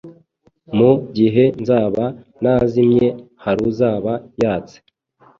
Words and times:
Mu 0.77 0.91
gihe 1.17 1.43
nzaba 1.61 2.03
nazimye 2.43 3.07
haruzaba 3.43 4.13
yatse 4.41 4.77